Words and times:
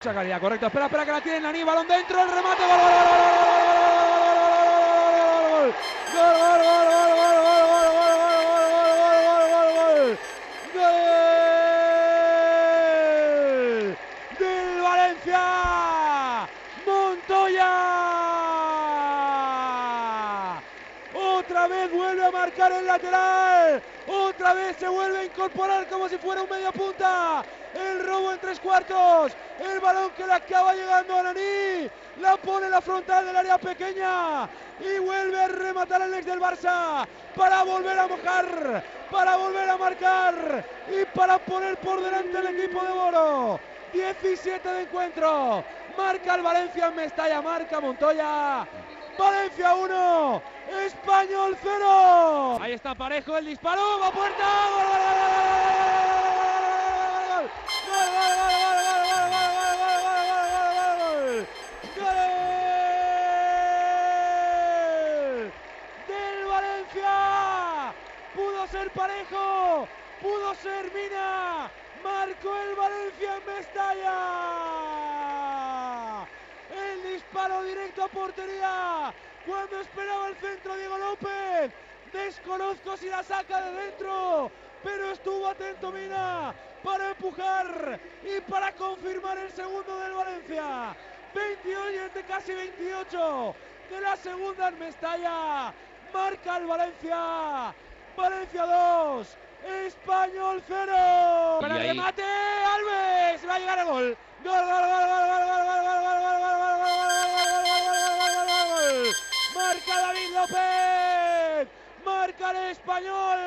Calidad, 0.00 0.40
correcto. 0.40 0.66
Espera, 0.66 0.84
espera 0.86 1.04
que 1.04 1.10
la 1.10 1.20
tienen 1.20 1.42
Nani, 1.42 1.64
balón 1.64 1.88
dentro, 1.88 2.22
el 2.22 2.30
remate, 2.30 2.62
gol, 2.62 3.67
Otra 21.48 21.66
vez 21.66 21.90
vuelve 21.90 22.26
a 22.26 22.30
marcar 22.30 22.70
el 22.72 22.84
lateral. 22.84 23.82
Otra 24.06 24.52
vez 24.52 24.76
se 24.76 24.86
vuelve 24.86 25.20
a 25.20 25.24
incorporar 25.24 25.88
como 25.88 26.06
si 26.06 26.18
fuera 26.18 26.42
un 26.42 26.50
media 26.50 26.70
punta. 26.72 27.42
El 27.72 28.06
robo 28.06 28.34
en 28.34 28.38
tres 28.38 28.60
cuartos. 28.60 29.32
El 29.58 29.80
balón 29.80 30.10
que 30.10 30.26
le 30.26 30.34
acaba 30.34 30.74
llegando 30.74 31.16
a 31.16 31.22
Nani. 31.22 31.88
La 32.20 32.36
pone 32.36 32.66
en 32.66 32.72
la 32.72 32.82
frontal 32.82 33.24
del 33.24 33.34
área 33.34 33.56
pequeña. 33.56 34.46
Y 34.78 34.98
vuelve 34.98 35.40
a 35.40 35.48
rematar 35.48 36.02
el 36.02 36.12
ex 36.12 36.26
del 36.26 36.38
Barça. 36.38 37.06
Para 37.34 37.62
volver 37.62 37.98
a 37.98 38.06
mojar. 38.06 38.84
Para 39.10 39.36
volver 39.36 39.70
a 39.70 39.76
marcar. 39.78 40.64
Y 40.86 41.06
para 41.16 41.38
poner 41.38 41.78
por 41.78 42.02
delante 42.02 42.40
el 42.40 42.58
equipo 42.58 42.84
de 42.84 42.92
Boro. 42.92 43.58
17 43.94 44.68
de 44.68 44.82
encuentro. 44.82 45.64
Marca 45.96 46.34
el 46.34 46.42
Valencia 46.42 46.88
en 46.88 46.94
Mestalla. 46.94 47.40
Marca 47.40 47.80
Montoya. 47.80 48.66
Valencia 49.18 49.74
1, 49.74 50.42
Español 50.86 51.56
0. 51.60 52.58
Ahí 52.60 52.72
está 52.72 52.94
Parejo, 52.94 53.36
el 53.36 53.46
disparo, 53.46 53.98
va 54.00 54.12
puerta. 54.12 54.44
¡Gol, 54.70 54.86
gol, 54.86 55.00
gol, 57.28 57.50
del 66.06 66.46
Valencia! 66.46 67.92
Pudo 68.36 68.66
ser 68.68 68.90
Parejo, 68.92 69.88
pudo 70.22 70.54
ser 70.54 70.92
Mina. 70.94 71.68
Marcó 72.04 72.56
el 72.56 72.76
Valencia 72.76 73.36
en 73.36 73.46
Mestalla 73.52 75.07
disparo 77.38 77.62
directo 77.62 78.02
a 78.02 78.08
portería. 78.08 79.14
Cuando 79.46 79.80
esperaba 79.80 80.28
el 80.28 80.36
centro 80.36 80.76
Diego 80.76 80.98
López. 80.98 81.72
Desconozco 82.12 82.96
si 82.96 83.08
la 83.08 83.22
saca 83.22 83.60
de 83.60 83.84
dentro. 83.84 84.50
Pero 84.82 85.12
estuvo 85.12 85.46
atento 85.46 85.92
Mina 85.92 86.52
para 86.82 87.10
empujar 87.10 88.00
y 88.24 88.40
para 88.40 88.72
confirmar 88.72 89.38
el 89.38 89.52
segundo 89.52 90.00
del 90.00 90.14
Valencia. 90.14 90.96
28 91.34 92.14
de 92.14 92.22
casi 92.24 92.54
28 92.54 93.54
de 93.90 94.00
la 94.00 94.16
segunda 94.16 94.68
en 94.68 94.78
Mestalla. 94.80 95.72
Marca 96.12 96.56
el 96.56 96.66
Valencia. 96.66 97.74
Valencia 98.16 98.62
2. 98.66 99.36
Español 99.86 100.62
0. 100.66 101.58
Para 101.60 101.78
remate, 101.78 102.22
Alves. 102.22 103.48
Va 103.48 103.54
a 103.54 103.58
llegar 103.58 103.78
el 103.78 103.84
gol, 103.84 104.16
gol, 104.42 104.64
gol, 104.64 104.64
gol, 104.64 105.08
gol, 105.08 105.27
Marca 109.88 110.06
David 110.06 110.30
López. 110.34 111.68
Marca 112.04 112.50
el 112.50 112.56
español. 112.72 113.38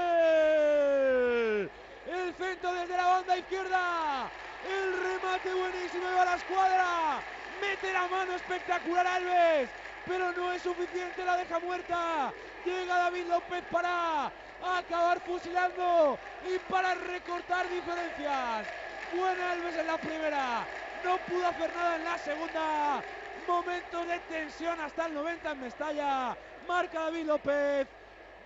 El 2.08 2.34
centro 2.34 2.74
desde 2.74 2.98
la 2.98 3.06
banda 3.06 3.38
izquierda. 3.38 4.28
El 4.68 4.94
remate 5.04 5.54
buenísimo 5.54 6.08
a 6.20 6.26
la 6.26 6.36
escuadra. 6.36 7.20
Mete 7.62 7.94
la 7.94 8.08
mano 8.08 8.34
espectacular 8.34 9.06
Alves. 9.06 9.70
Pero 10.08 10.32
no 10.32 10.52
es 10.52 10.64
suficiente, 10.64 11.24
la 11.24 11.38
deja 11.38 11.60
muerta. 11.60 12.34
Llega 12.66 12.98
David 12.98 13.28
López 13.28 13.64
para 13.72 14.32
acabar 14.80 15.20
fusilando 15.22 16.18
y 16.52 16.58
para 16.72 16.96
recortar 16.96 17.70
diferencias. 17.70 18.66
Buena 19.16 19.52
Alves 19.52 19.76
en 19.76 19.86
la 19.86 19.98
primera. 20.00 20.66
No 21.04 21.18
pudo 21.20 21.46
hacer 21.48 21.72
nada 21.76 21.98
en 21.98 22.04
la 22.04 22.18
segunda. 22.18 23.04
Momento 23.48 24.06
de 24.06 24.20
tensión 24.30 24.80
hasta 24.80 25.08
el 25.08 25.14
90 25.14 25.52
en 25.52 25.62
Mestalla. 25.62 26.38
Marca 26.68 27.02
David 27.02 27.26
López. 27.26 27.88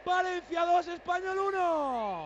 Valencia 0.05 0.65
2, 0.65 0.87
Español 0.87 1.39
1. 1.39 2.23